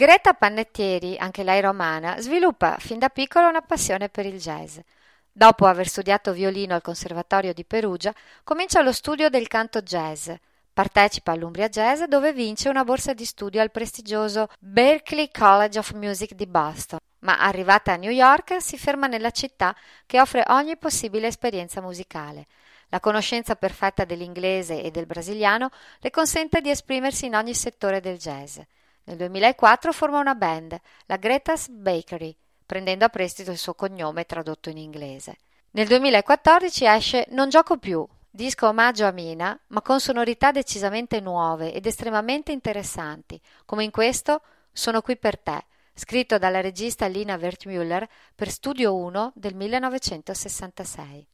[0.00, 4.78] Greta Pannettieri, anche lei romana, sviluppa fin da piccola una passione per il jazz.
[5.30, 10.30] Dopo aver studiato violino al Conservatorio di Perugia, comincia lo studio del canto jazz.
[10.72, 16.32] Partecipa all'Umbria Jazz dove vince una borsa di studio al prestigioso Berklee College of Music
[16.32, 19.76] di Boston, ma arrivata a New York si ferma nella città
[20.06, 22.46] che offre ogni possibile esperienza musicale.
[22.88, 28.16] La conoscenza perfetta dell'inglese e del brasiliano le consente di esprimersi in ogni settore del
[28.16, 28.60] jazz.
[29.04, 34.68] Nel 2004 forma una band, la Greta's Bakery, prendendo a prestito il suo cognome tradotto
[34.68, 35.38] in inglese.
[35.72, 41.72] Nel 2014 esce Non gioco più, disco omaggio a Mina, ma con sonorità decisamente nuove
[41.72, 44.42] ed estremamente interessanti, come in questo
[44.72, 51.26] Sono qui per te, scritto dalla regista Lina Wertmüller per Studio 1 del 1966.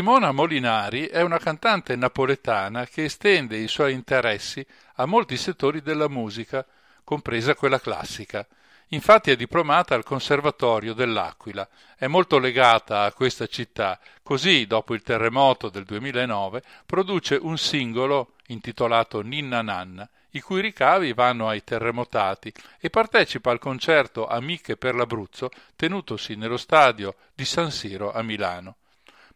[0.00, 4.64] Simona Molinari è una cantante napoletana che estende i suoi interessi
[4.94, 6.64] a molti settori della musica,
[7.04, 8.46] compresa quella classica.
[8.92, 11.68] Infatti è diplomata al Conservatorio dell'Aquila,
[11.98, 18.36] è molto legata a questa città, così dopo il terremoto del 2009 produce un singolo
[18.46, 24.94] intitolato Ninna Nanna, i cui ricavi vanno ai terremotati e partecipa al concerto Amiche per
[24.94, 28.76] l'Abruzzo tenutosi nello stadio di San Siro a Milano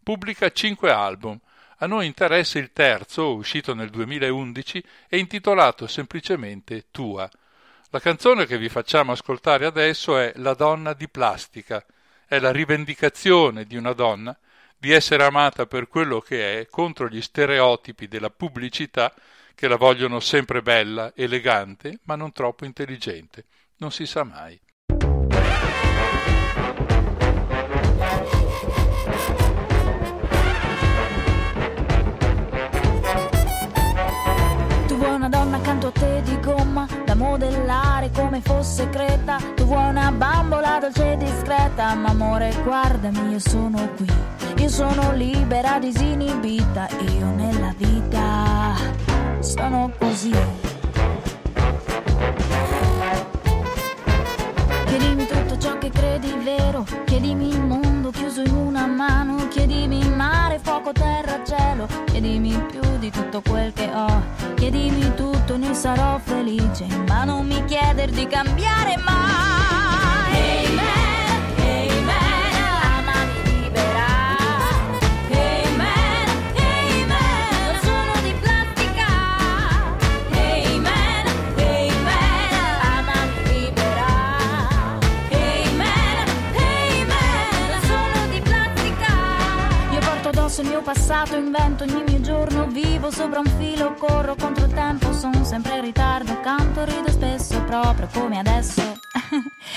[0.05, 1.37] pubblica cinque album.
[1.79, 7.29] A noi interessa il terzo, uscito nel 2011 e intitolato semplicemente Tua.
[7.91, 11.85] La canzone che vi facciamo ascoltare adesso è La donna di plastica.
[12.27, 14.37] È la rivendicazione di una donna
[14.79, 19.13] di essere amata per quello che è contro gli stereotipi della pubblicità
[19.55, 23.47] che la vogliono sempre bella, elegante, ma non troppo intelligente.
[23.79, 24.61] Non si sa mai.
[38.35, 39.39] Come fosse creta.
[39.55, 44.07] Tu vuoi una bambola dolce e discreta, ma amore guardami, io sono qui.
[44.57, 48.75] Io sono libera, disinibita, io nella vita
[49.41, 50.33] sono così.
[54.87, 57.61] Chiedimi tutto ciò che credi vero, chiedimi il
[58.05, 63.73] mondo chiuso in una mano, chiedimi mare, fuoco, terra, cielo, chiedimi più di tutto quel
[63.73, 64.23] che ho,
[64.55, 69.84] chiedimi tutto, ne sarò felice, ma non mi chieder di cambiare mai.
[90.55, 94.73] Addosso il mio passato, invento ogni mio giorno, vivo sopra un filo, corro contro il
[94.73, 98.81] tempo, sono sempre in ritardo, canto, rido spesso, proprio come adesso.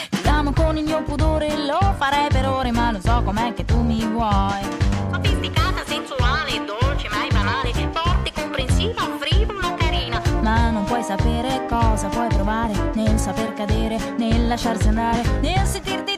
[0.10, 3.66] Ti amo con il mio pudore, lo farei per ore, ma lo so com'è che
[3.66, 4.62] tu mi vuoi.
[5.12, 10.22] Sofisticata, sensuale, dolce, mai banale, forte, comprensiva, frivola, carina.
[10.42, 16.17] Ma non puoi sapere cosa puoi provare nel saper cadere, nel lasciarsi andare, nel sentirti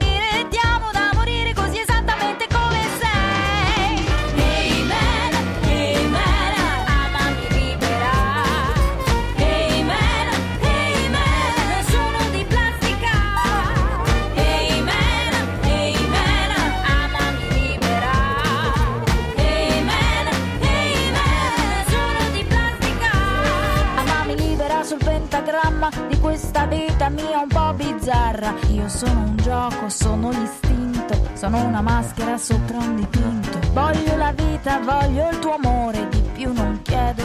[26.07, 28.53] di questa vita mia un po' bizzarra.
[28.70, 33.60] Io sono un gioco, sono l'istinto, sono una maschera sopra un dipinto.
[33.74, 37.24] Voglio la vita, voglio il tuo amore, di più non chiedo,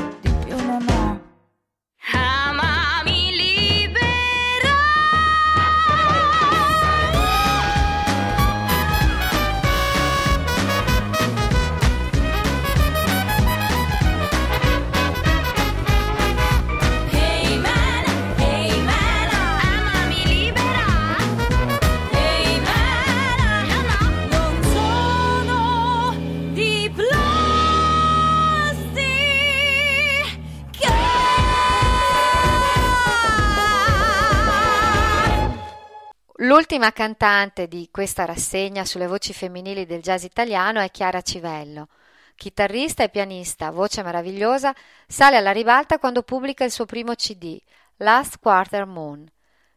[36.75, 41.87] L'ultima cantante di questa rassegna sulle voci femminili del jazz italiano è Chiara Civello.
[42.35, 44.75] Chitarrista e pianista, voce meravigliosa,
[45.07, 47.61] sale alla ribalta quando pubblica il suo primo CD,
[47.99, 49.25] Last Quarter Moon.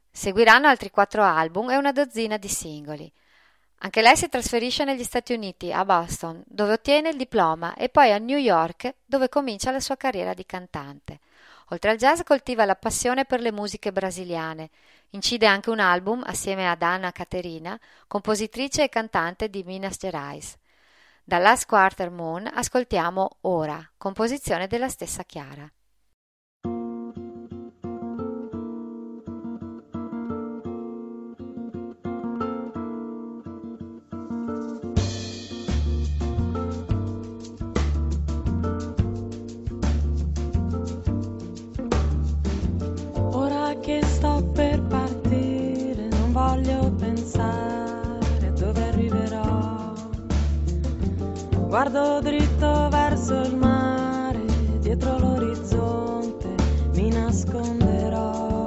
[0.09, 3.13] Seguiranno altri quattro album e una dozzina di singoli.
[3.81, 8.11] Anche lei si trasferisce negli Stati Uniti, a Boston, dove ottiene il diploma, e poi
[8.11, 11.19] a New York, dove comincia la sua carriera di cantante.
[11.69, 14.69] Oltre al jazz coltiva la passione per le musiche brasiliane.
[15.11, 20.57] Incide anche un album assieme ad Anna Caterina, compositrice e cantante di Minas Gerais.
[21.23, 25.69] Da Last Quarter Moon ascoltiamo Ora, composizione della stessa Chiara.
[51.77, 54.43] Guardo dritto verso il mare,
[54.79, 56.47] dietro l'orizzonte
[56.93, 58.63] mi nasconderò,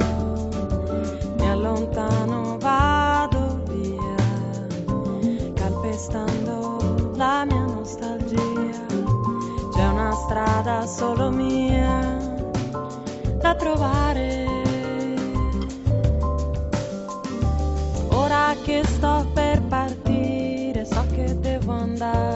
[1.37, 4.15] mi allontano, vado via,
[5.55, 8.87] calpestando la mia nostalgia.
[9.73, 12.16] C'è una strada solo mia
[13.41, 14.47] da trovare.
[18.11, 22.30] Ora che sto per partire, so che devo andare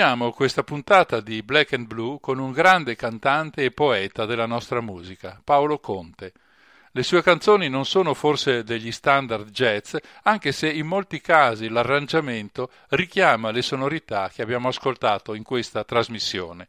[0.00, 4.80] Chiudiamo questa puntata di Black and Blue con un grande cantante e poeta della nostra
[4.80, 6.32] musica, Paolo Conte.
[6.92, 12.70] Le sue canzoni non sono forse degli standard jazz, anche se in molti casi l'arrangiamento
[12.88, 16.68] richiama le sonorità che abbiamo ascoltato in questa trasmissione.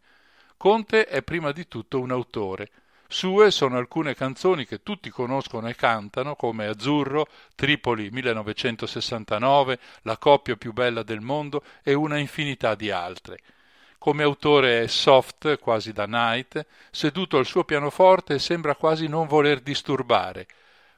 [0.58, 2.70] Conte è prima di tutto un autore,
[3.12, 10.56] sue sono alcune canzoni che tutti conoscono e cantano, come Azzurro, Tripoli 1969, La coppia
[10.56, 13.40] più bella del mondo e una infinità di altre.
[13.98, 19.28] Come autore è soft, quasi da night, seduto al suo pianoforte e sembra quasi non
[19.28, 20.48] voler disturbare.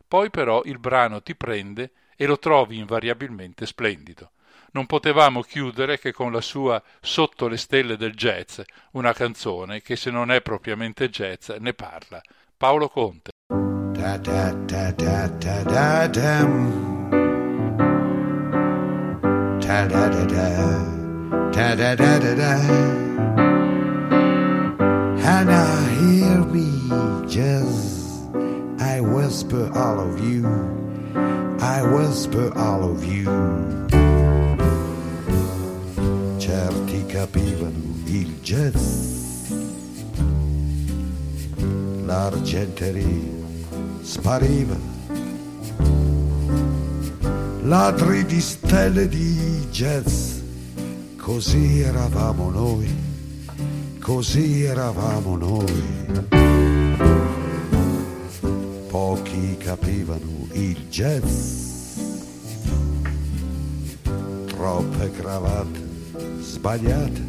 [0.07, 4.32] Poi però il brano ti prende e lo trovi invariabilmente splendido.
[4.75, 8.59] Non potevamo chiudere che con la sua Sotto le stelle del jazz,
[8.93, 12.19] una canzone che se non è propriamente jazz ne parla.
[12.57, 13.31] Paolo Conte.
[13.47, 14.93] Da da da.
[25.25, 28.25] And I hear me just
[28.79, 30.47] I whisper all of you.
[31.59, 34.22] I whisper all of you.
[36.45, 38.75] Certi capivano il jazz.
[42.03, 43.05] L'argenteria
[44.01, 44.75] spariva.
[47.61, 50.39] Ladri di stelle di jazz.
[51.17, 52.93] Così eravamo noi.
[54.01, 55.85] Così eravamo noi.
[58.89, 61.61] Pochi capivano il jazz.
[64.47, 65.92] Troppe cravatte
[66.53, 67.21] sbagliate.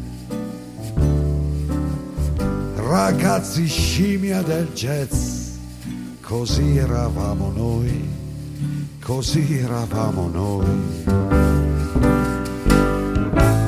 [2.75, 5.57] Ragazzi scimmia del jazz,
[6.21, 8.07] così eravamo noi,
[9.01, 11.03] così eravamo noi.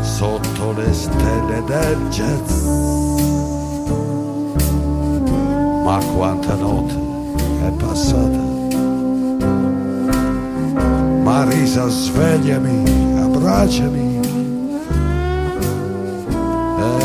[0.03, 2.51] Sotto le stelle del jazz.
[5.84, 6.95] Ma quanta notte
[7.65, 8.45] è passata.
[11.23, 14.06] Marisa, svegliami, abbracciami.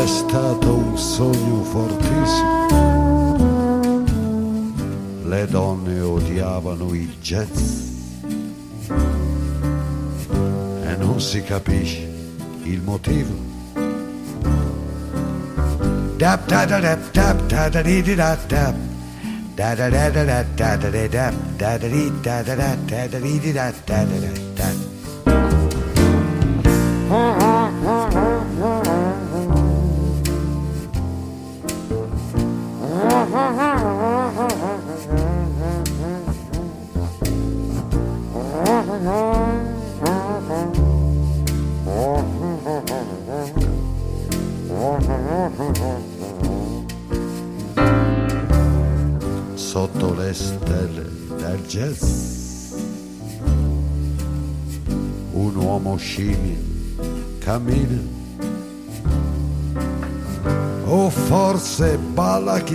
[0.03, 2.67] È stato un sogno fortissimo.
[5.23, 7.57] Le donne odiavano il jazz
[10.83, 12.05] e non si capisce
[12.63, 13.31] il motivo.
[16.17, 18.75] Dap da da dap dap da da di di da dap.
[19.55, 23.07] Da da da da da da da da da da da da da da da
[23.07, 24.32] da da da da.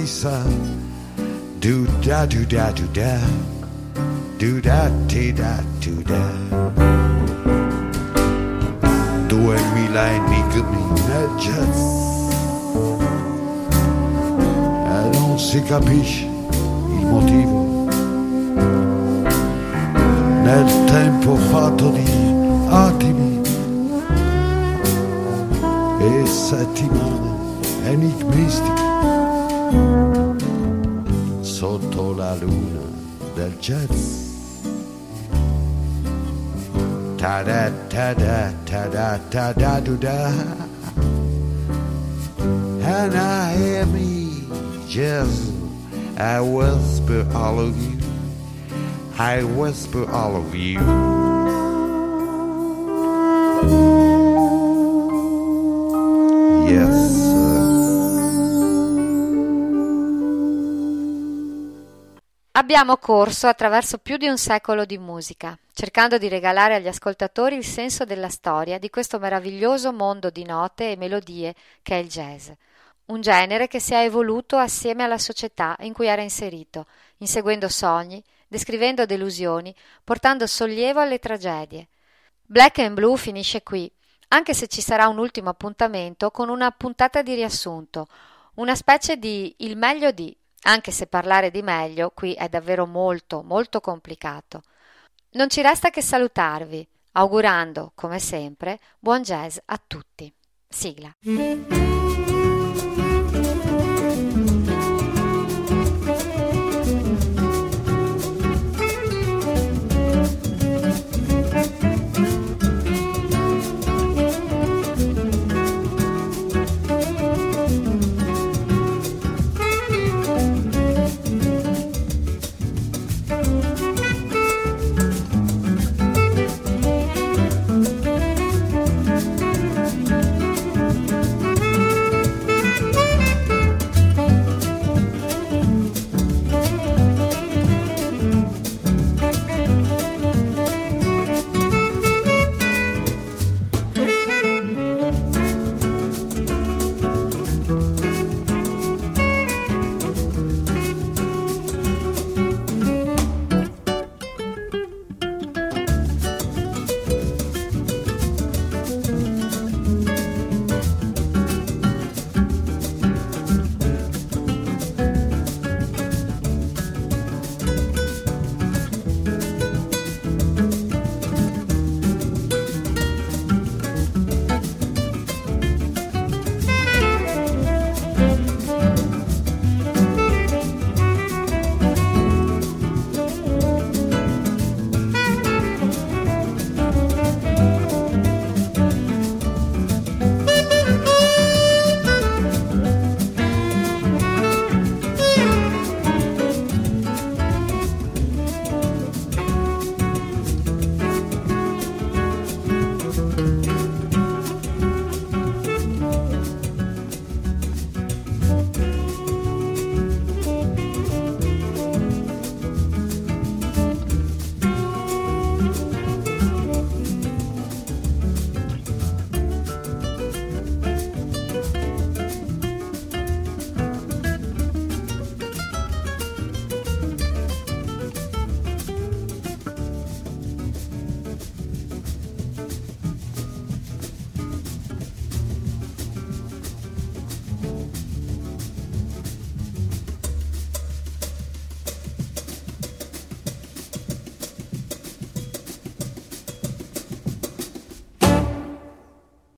[0.09, 0.43] Chissà,
[1.61, 3.19] do da do da do da,
[4.39, 6.25] do da ti da do da.
[9.29, 11.79] Duemila enigmi nel jazz,
[14.97, 17.87] e non si capisce il motivo.
[20.43, 22.07] Nel tempo fatto di
[22.71, 23.43] attimi
[26.01, 27.37] e settimane
[27.85, 28.88] enigmistiche
[31.99, 32.81] sotto la luna
[33.35, 34.37] del jazz.
[37.17, 40.33] Ta da ta da ta da ta da do da.
[42.81, 44.45] And I hear me
[44.89, 45.53] jazz.
[46.17, 47.99] I whisper all of you.
[49.19, 51.28] I whisper all of you.
[62.71, 67.65] Abbiamo corso attraverso più di un secolo di musica, cercando di regalare agli ascoltatori il
[67.65, 72.51] senso della storia di questo meraviglioso mondo di note e melodie che è il jazz.
[73.07, 76.85] Un genere che si è evoluto assieme alla società in cui era inserito,
[77.21, 79.75] inseguendo sogni, descrivendo delusioni,
[80.05, 81.89] portando sollievo alle tragedie.
[82.45, 83.91] Black and Blue finisce qui,
[84.29, 88.09] anche se ci sarà un ultimo appuntamento con una puntata di riassunto,
[88.57, 93.43] una specie di il meglio di, anche se parlare di meglio qui è davvero molto,
[93.43, 94.63] molto complicato.
[95.33, 100.33] Non ci resta che salutarvi, augurando, come sempre, buon jazz a tutti.
[100.69, 101.11] Sigla.